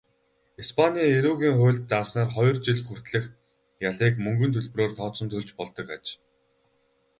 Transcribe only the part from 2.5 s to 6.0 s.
жил хүртэлх ялыг мөнгөн төлбөрөөр тооцон төлж болдог